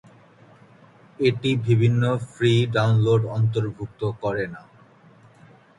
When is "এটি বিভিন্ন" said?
1.19-2.01